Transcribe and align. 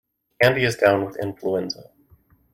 Andy 0.41 0.63
is 0.63 0.77
down 0.77 1.05
with 1.05 1.15
influenza. 1.17 1.91